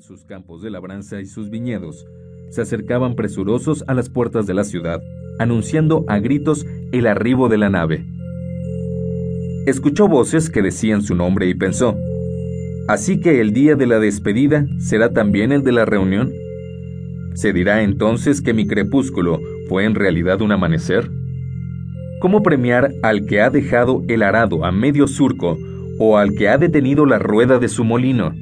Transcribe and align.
sus 0.00 0.24
campos 0.24 0.62
de 0.62 0.70
labranza 0.70 1.20
y 1.20 1.26
sus 1.26 1.48
viñedos, 1.48 2.06
se 2.50 2.62
acercaban 2.62 3.14
presurosos 3.14 3.84
a 3.86 3.94
las 3.94 4.08
puertas 4.08 4.46
de 4.46 4.54
la 4.54 4.64
ciudad, 4.64 5.00
anunciando 5.38 6.04
a 6.08 6.18
gritos 6.18 6.66
el 6.92 7.06
arribo 7.06 7.48
de 7.48 7.58
la 7.58 7.70
nave. 7.70 8.04
Escuchó 9.66 10.08
voces 10.08 10.50
que 10.50 10.62
decían 10.62 11.02
su 11.02 11.14
nombre 11.14 11.48
y 11.48 11.54
pensó, 11.54 11.96
¿así 12.88 13.20
que 13.20 13.40
el 13.40 13.52
día 13.52 13.76
de 13.76 13.86
la 13.86 14.00
despedida 14.00 14.66
será 14.78 15.12
también 15.12 15.52
el 15.52 15.62
de 15.62 15.72
la 15.72 15.84
reunión? 15.84 16.32
¿Se 17.34 17.52
dirá 17.52 17.82
entonces 17.82 18.42
que 18.42 18.54
mi 18.54 18.66
crepúsculo 18.66 19.40
fue 19.68 19.84
en 19.84 19.94
realidad 19.94 20.40
un 20.40 20.50
amanecer? 20.50 21.10
¿Cómo 22.20 22.42
premiar 22.42 22.90
al 23.02 23.24
que 23.26 23.40
ha 23.40 23.50
dejado 23.50 24.02
el 24.08 24.22
arado 24.22 24.64
a 24.64 24.72
medio 24.72 25.06
surco 25.06 25.56
o 25.98 26.18
al 26.18 26.34
que 26.34 26.48
ha 26.48 26.58
detenido 26.58 27.06
la 27.06 27.18
rueda 27.18 27.58
de 27.58 27.68
su 27.68 27.84
molino? 27.84 28.34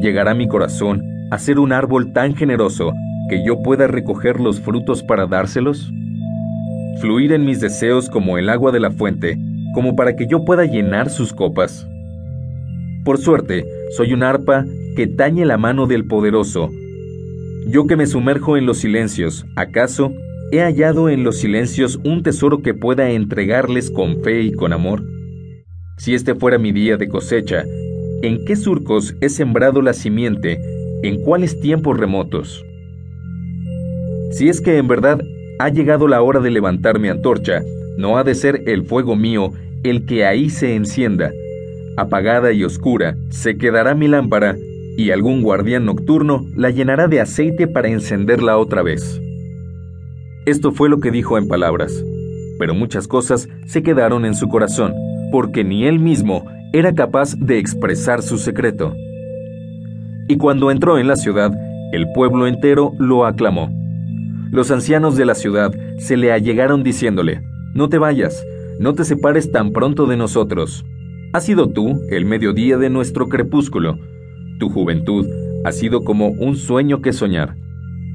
¿Llegará 0.00 0.32
mi 0.34 0.46
corazón 0.46 1.02
a 1.30 1.38
ser 1.38 1.58
un 1.58 1.72
árbol 1.72 2.12
tan 2.12 2.36
generoso 2.36 2.92
que 3.28 3.44
yo 3.44 3.62
pueda 3.62 3.88
recoger 3.88 4.38
los 4.38 4.60
frutos 4.60 5.02
para 5.02 5.26
dárselos? 5.26 5.92
¿Fluir 7.00 7.32
en 7.32 7.44
mis 7.44 7.60
deseos 7.60 8.08
como 8.08 8.38
el 8.38 8.48
agua 8.48 8.70
de 8.70 8.78
la 8.78 8.92
fuente, 8.92 9.36
como 9.74 9.96
para 9.96 10.14
que 10.14 10.26
yo 10.28 10.44
pueda 10.44 10.66
llenar 10.66 11.10
sus 11.10 11.32
copas? 11.32 11.86
Por 13.04 13.18
suerte, 13.18 13.64
soy 13.96 14.12
un 14.12 14.22
arpa 14.22 14.64
que 14.94 15.08
tañe 15.08 15.44
la 15.44 15.58
mano 15.58 15.86
del 15.86 16.06
poderoso. 16.06 16.70
Yo 17.66 17.86
que 17.86 17.96
me 17.96 18.06
sumerjo 18.06 18.56
en 18.56 18.66
los 18.66 18.78
silencios, 18.78 19.46
¿acaso 19.56 20.12
he 20.52 20.60
hallado 20.60 21.08
en 21.08 21.24
los 21.24 21.38
silencios 21.38 21.98
un 22.04 22.22
tesoro 22.22 22.62
que 22.62 22.72
pueda 22.72 23.10
entregarles 23.10 23.90
con 23.90 24.22
fe 24.22 24.42
y 24.42 24.52
con 24.52 24.72
amor? 24.72 25.02
Si 25.96 26.14
este 26.14 26.36
fuera 26.36 26.58
mi 26.58 26.70
día 26.70 26.96
de 26.96 27.08
cosecha, 27.08 27.64
¿en 28.22 28.44
qué 28.44 28.56
surcos 28.56 29.14
he 29.20 29.28
sembrado 29.28 29.82
la 29.82 29.92
simiente? 29.92 30.58
¿En 31.02 31.22
cuáles 31.22 31.60
tiempos 31.60 31.98
remotos? 31.98 32.64
Si 34.32 34.48
es 34.48 34.60
que 34.60 34.78
en 34.78 34.88
verdad 34.88 35.20
ha 35.58 35.68
llegado 35.68 36.08
la 36.08 36.22
hora 36.22 36.40
de 36.40 36.50
levantar 36.50 36.98
mi 36.98 37.08
antorcha, 37.08 37.62
no 37.96 38.18
ha 38.18 38.24
de 38.24 38.34
ser 38.34 38.62
el 38.66 38.84
fuego 38.84 39.16
mío 39.16 39.52
el 39.84 40.06
que 40.06 40.24
ahí 40.24 40.50
se 40.50 40.74
encienda. 40.74 41.32
Apagada 41.96 42.52
y 42.52 42.64
oscura 42.64 43.16
se 43.30 43.56
quedará 43.56 43.94
mi 43.94 44.08
lámpara, 44.08 44.56
y 44.96 45.10
algún 45.12 45.42
guardián 45.42 45.84
nocturno 45.84 46.44
la 46.56 46.70
llenará 46.70 47.06
de 47.06 47.20
aceite 47.20 47.68
para 47.68 47.88
encenderla 47.88 48.58
otra 48.58 48.82
vez. 48.82 49.20
Esto 50.44 50.72
fue 50.72 50.88
lo 50.88 50.98
que 50.98 51.12
dijo 51.12 51.38
en 51.38 51.46
palabras, 51.46 52.04
pero 52.58 52.74
muchas 52.74 53.06
cosas 53.06 53.48
se 53.66 53.82
quedaron 53.82 54.24
en 54.24 54.34
su 54.34 54.48
corazón 54.48 54.94
porque 55.30 55.62
ni 55.62 55.84
él 55.84 55.98
mismo 55.98 56.44
era 56.72 56.94
capaz 56.94 57.34
de 57.38 57.58
expresar 57.58 58.22
su 58.22 58.38
secreto. 58.38 58.94
Y 60.28 60.36
cuando 60.36 60.70
entró 60.70 60.98
en 60.98 61.06
la 61.06 61.16
ciudad, 61.16 61.52
el 61.92 62.06
pueblo 62.12 62.46
entero 62.46 62.92
lo 62.98 63.24
aclamó. 63.24 63.70
Los 64.50 64.70
ancianos 64.70 65.16
de 65.16 65.24
la 65.24 65.34
ciudad 65.34 65.72
se 65.98 66.16
le 66.16 66.32
allegaron 66.32 66.82
diciéndole, 66.82 67.40
No 67.74 67.88
te 67.88 67.98
vayas, 67.98 68.44
no 68.78 68.94
te 68.94 69.04
separes 69.04 69.50
tan 69.50 69.72
pronto 69.72 70.06
de 70.06 70.16
nosotros. 70.16 70.84
Has 71.32 71.44
sido 71.44 71.68
tú 71.68 72.00
el 72.10 72.26
mediodía 72.26 72.76
de 72.76 72.90
nuestro 72.90 73.28
crepúsculo. 73.28 73.98
Tu 74.58 74.68
juventud 74.68 75.26
ha 75.64 75.72
sido 75.72 76.04
como 76.04 76.28
un 76.28 76.56
sueño 76.56 77.00
que 77.00 77.12
soñar. 77.12 77.56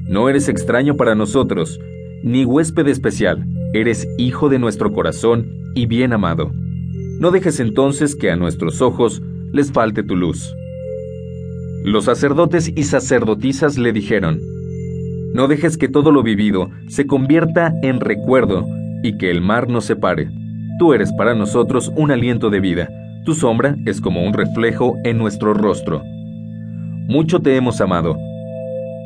No 0.08 0.28
eres 0.28 0.48
extraño 0.48 0.96
para 0.96 1.14
nosotros, 1.14 1.80
ni 2.22 2.44
huésped 2.44 2.86
especial, 2.88 3.46
eres 3.72 4.08
hijo 4.18 4.48
de 4.48 4.58
nuestro 4.58 4.92
corazón 4.92 5.72
y 5.74 5.86
bien 5.86 6.12
amado. 6.12 6.52
No 7.18 7.30
dejes 7.30 7.60
entonces 7.60 8.16
que 8.16 8.30
a 8.30 8.36
nuestros 8.36 8.80
ojos 8.80 9.22
les 9.52 9.72
falte 9.72 10.02
tu 10.02 10.16
luz. 10.16 10.54
Los 11.84 12.04
sacerdotes 12.04 12.72
y 12.74 12.84
sacerdotisas 12.84 13.78
le 13.78 13.92
dijeron, 13.92 14.40
No 15.34 15.48
dejes 15.48 15.76
que 15.76 15.88
todo 15.88 16.12
lo 16.12 16.22
vivido 16.22 16.70
se 16.88 17.06
convierta 17.06 17.72
en 17.82 18.00
recuerdo 18.00 18.66
y 19.02 19.16
que 19.18 19.30
el 19.30 19.40
mar 19.40 19.68
nos 19.68 19.84
separe. 19.84 20.30
Tú 20.78 20.92
eres 20.92 21.12
para 21.12 21.34
nosotros 21.34 21.92
un 21.94 22.10
aliento 22.10 22.50
de 22.50 22.60
vida, 22.60 22.88
tu 23.24 23.34
sombra 23.34 23.76
es 23.86 24.00
como 24.00 24.22
un 24.22 24.32
reflejo 24.32 24.96
en 25.04 25.18
nuestro 25.18 25.54
rostro. 25.54 26.02
Mucho 27.06 27.40
te 27.40 27.56
hemos 27.56 27.80
amado, 27.80 28.16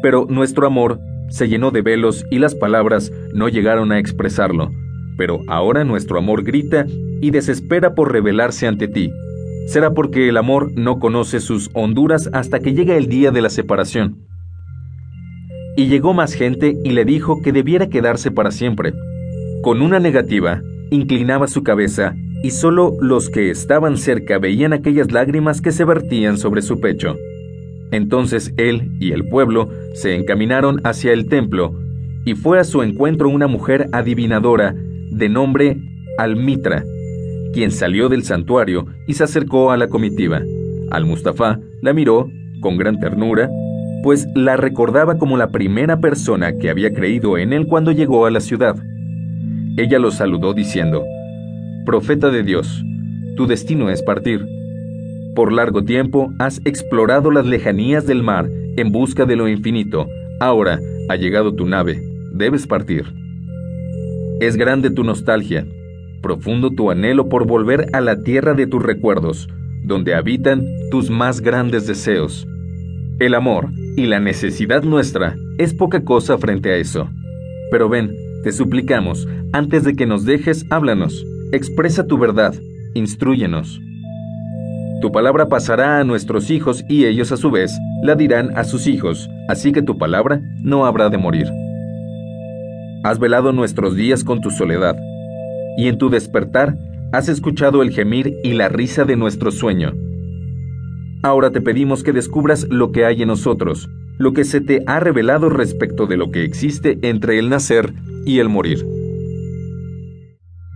pero 0.02 0.26
nuestro 0.28 0.66
amor 0.66 1.00
se 1.28 1.48
llenó 1.48 1.70
de 1.70 1.82
velos 1.82 2.24
y 2.30 2.38
las 2.38 2.54
palabras 2.54 3.12
no 3.34 3.48
llegaron 3.48 3.92
a 3.92 3.98
expresarlo, 3.98 4.70
pero 5.18 5.42
ahora 5.48 5.84
nuestro 5.84 6.16
amor 6.16 6.44
grita 6.44 6.86
y 7.20 7.30
desespera 7.30 7.94
por 7.94 8.12
revelarse 8.12 8.66
ante 8.66 8.88
ti. 8.88 9.12
Será 9.66 9.92
porque 9.92 10.28
el 10.30 10.38
amor 10.38 10.70
no 10.76 10.98
conoce 10.98 11.40
sus 11.40 11.68
honduras 11.74 12.30
hasta 12.32 12.60
que 12.60 12.72
llega 12.72 12.96
el 12.96 13.08
día 13.08 13.30
de 13.30 13.42
la 13.42 13.50
separación. 13.50 14.16
Y 15.76 15.88
llegó 15.88 16.14
más 16.14 16.32
gente 16.32 16.78
y 16.82 16.90
le 16.90 17.04
dijo 17.04 17.42
que 17.42 17.52
debiera 17.52 17.88
quedarse 17.88 18.30
para 18.30 18.50
siempre. 18.50 18.94
Con 19.62 19.82
una 19.82 19.98
negativa, 19.98 20.62
inclinaba 20.90 21.48
su 21.48 21.62
cabeza 21.62 22.14
y 22.42 22.50
solo 22.50 22.94
los 23.00 23.28
que 23.28 23.50
estaban 23.50 23.96
cerca 23.96 24.38
veían 24.38 24.72
aquellas 24.72 25.10
lágrimas 25.10 25.60
que 25.60 25.72
se 25.72 25.84
vertían 25.84 26.38
sobre 26.38 26.62
su 26.62 26.80
pecho. 26.80 27.16
Entonces 27.90 28.54
él 28.56 28.92
y 29.00 29.12
el 29.12 29.28
pueblo 29.28 29.68
se 29.94 30.14
encaminaron 30.14 30.80
hacia 30.84 31.12
el 31.12 31.28
templo, 31.28 31.74
y 32.24 32.34
fue 32.34 32.58
a 32.58 32.64
su 32.64 32.82
encuentro 32.82 33.28
una 33.28 33.46
mujer 33.46 33.88
adivinadora 33.92 34.74
de 35.10 35.28
nombre 35.28 35.76
Almitra, 36.18 36.84
quien 37.52 37.70
salió 37.70 38.08
del 38.08 38.24
santuario 38.24 38.86
y 39.06 39.14
se 39.14 39.24
acercó 39.24 39.70
a 39.70 39.76
la 39.76 39.88
comitiva. 39.88 40.42
Al-Mustafa 40.90 41.60
la 41.80 41.92
miró 41.92 42.30
con 42.60 42.76
gran 42.76 42.98
ternura, 42.98 43.48
pues 44.02 44.26
la 44.34 44.56
recordaba 44.56 45.18
como 45.18 45.36
la 45.36 45.50
primera 45.50 46.00
persona 46.00 46.56
que 46.56 46.70
había 46.70 46.92
creído 46.92 47.38
en 47.38 47.52
él 47.52 47.66
cuando 47.66 47.92
llegó 47.92 48.26
a 48.26 48.30
la 48.30 48.40
ciudad. 48.40 48.76
Ella 49.76 49.98
lo 49.98 50.10
saludó 50.10 50.54
diciendo, 50.54 51.04
Profeta 51.84 52.30
de 52.30 52.42
Dios, 52.42 52.84
tu 53.36 53.46
destino 53.46 53.90
es 53.90 54.02
partir. 54.02 54.44
Por 55.34 55.52
largo 55.52 55.84
tiempo 55.84 56.32
has 56.38 56.60
explorado 56.64 57.30
las 57.30 57.46
lejanías 57.46 58.06
del 58.06 58.22
mar 58.22 58.48
en 58.76 58.90
busca 58.90 59.24
de 59.24 59.36
lo 59.36 59.48
infinito. 59.48 60.06
Ahora 60.40 60.80
ha 61.08 61.16
llegado 61.16 61.54
tu 61.54 61.66
nave, 61.66 62.02
debes 62.32 62.66
partir. 62.66 63.17
Es 64.40 64.56
grande 64.56 64.90
tu 64.90 65.02
nostalgia, 65.02 65.66
profundo 66.22 66.70
tu 66.70 66.92
anhelo 66.92 67.28
por 67.28 67.44
volver 67.44 67.86
a 67.92 68.00
la 68.00 68.22
tierra 68.22 68.54
de 68.54 68.68
tus 68.68 68.80
recuerdos, 68.80 69.48
donde 69.82 70.14
habitan 70.14 70.64
tus 70.92 71.10
más 71.10 71.40
grandes 71.40 71.88
deseos. 71.88 72.46
El 73.18 73.34
amor 73.34 73.70
y 73.96 74.06
la 74.06 74.20
necesidad 74.20 74.84
nuestra 74.84 75.34
es 75.58 75.74
poca 75.74 76.04
cosa 76.04 76.38
frente 76.38 76.70
a 76.70 76.76
eso. 76.76 77.08
Pero 77.72 77.88
ven, 77.88 78.14
te 78.44 78.52
suplicamos, 78.52 79.26
antes 79.52 79.82
de 79.82 79.96
que 79.96 80.06
nos 80.06 80.24
dejes, 80.24 80.64
háblanos, 80.70 81.26
expresa 81.50 82.06
tu 82.06 82.16
verdad, 82.16 82.54
instruyenos. 82.94 83.80
Tu 85.00 85.10
palabra 85.10 85.48
pasará 85.48 85.98
a 85.98 86.04
nuestros 86.04 86.48
hijos 86.50 86.84
y 86.88 87.06
ellos 87.06 87.32
a 87.32 87.36
su 87.36 87.50
vez 87.50 87.76
la 88.04 88.14
dirán 88.14 88.56
a 88.56 88.62
sus 88.62 88.86
hijos, 88.86 89.28
así 89.48 89.72
que 89.72 89.82
tu 89.82 89.98
palabra 89.98 90.40
no 90.62 90.86
habrá 90.86 91.08
de 91.08 91.18
morir. 91.18 91.48
Has 93.04 93.18
velado 93.18 93.52
nuestros 93.52 93.94
días 93.94 94.24
con 94.24 94.40
tu 94.40 94.50
soledad, 94.50 94.96
y 95.76 95.86
en 95.86 95.98
tu 95.98 96.10
despertar 96.10 96.76
has 97.12 97.28
escuchado 97.28 97.82
el 97.82 97.90
gemir 97.90 98.34
y 98.42 98.54
la 98.54 98.68
risa 98.68 99.04
de 99.04 99.16
nuestro 99.16 99.52
sueño. 99.52 99.92
Ahora 101.22 101.50
te 101.50 101.60
pedimos 101.60 102.02
que 102.02 102.12
descubras 102.12 102.66
lo 102.68 102.90
que 102.90 103.04
hay 103.04 103.22
en 103.22 103.28
nosotros, 103.28 103.88
lo 104.18 104.32
que 104.32 104.44
se 104.44 104.60
te 104.60 104.82
ha 104.86 104.98
revelado 104.98 105.48
respecto 105.48 106.06
de 106.06 106.16
lo 106.16 106.32
que 106.32 106.42
existe 106.42 106.98
entre 107.02 107.38
el 107.38 107.48
nacer 107.48 107.94
y 108.26 108.40
el 108.40 108.48
morir. 108.48 108.84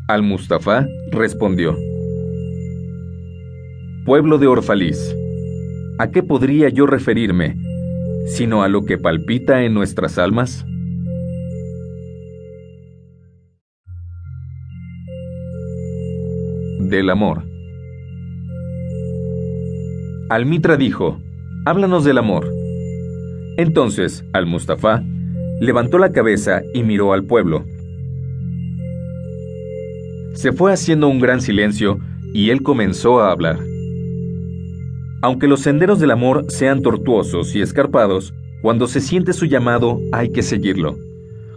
Al-Mustafa 0.08 0.86
respondió, 1.10 1.76
Pueblo 4.04 4.38
de 4.38 4.46
Orfaliz, 4.46 5.14
¿a 5.98 6.10
qué 6.10 6.22
podría 6.22 6.68
yo 6.68 6.86
referirme, 6.86 7.56
sino 8.26 8.62
a 8.62 8.68
lo 8.68 8.84
que 8.84 8.98
palpita 8.98 9.64
en 9.64 9.74
nuestras 9.74 10.18
almas? 10.18 10.64
Del 16.88 17.10
amor. 17.10 17.42
Al-Mitra 20.28 20.76
dijo, 20.76 21.20
Háblanos 21.64 22.04
del 22.04 22.18
amor. 22.18 22.50
Entonces, 23.56 24.24
Al-Mustafa 24.32 25.02
levantó 25.60 25.98
la 25.98 26.12
cabeza 26.12 26.62
y 26.74 26.82
miró 26.82 27.12
al 27.12 27.24
pueblo. 27.24 27.64
Se 30.34 30.52
fue 30.52 30.72
haciendo 30.72 31.08
un 31.08 31.20
gran 31.20 31.40
silencio 31.40 31.98
y 32.32 32.50
él 32.50 32.62
comenzó 32.62 33.20
a 33.20 33.30
hablar. 33.30 33.58
Aunque 35.20 35.46
los 35.46 35.60
senderos 35.60 36.00
del 36.00 36.10
amor 36.10 36.46
sean 36.48 36.82
tortuosos 36.82 37.54
y 37.54 37.60
escarpados, 37.60 38.34
cuando 38.60 38.88
se 38.88 39.00
siente 39.00 39.32
su 39.32 39.46
llamado 39.46 40.00
hay 40.12 40.32
que 40.32 40.42
seguirlo. 40.42 40.96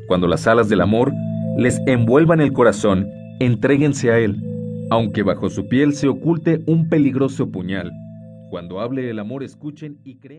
Cuando 0.08 0.28
las 0.28 0.46
alas 0.46 0.70
del 0.70 0.82
amor 0.82 1.12
les 1.58 1.80
envuelvan 1.88 2.42
el 2.42 2.54
corazón, 2.54 3.08
entréguense 3.40 4.12
a 4.12 4.20
él 4.20 4.45
aunque 4.90 5.24
bajo 5.24 5.50
su 5.50 5.68
piel 5.68 5.94
se 5.94 6.08
oculte 6.08 6.64
un 6.68 6.90
peligroso 6.90 7.52
puñal. 7.52 7.92
Cuando 8.50 8.80
hable 8.80 9.10
el 9.10 9.20
amor 9.20 9.44
escuchen 9.44 10.00
y 10.04 10.18
crean. 10.18 10.34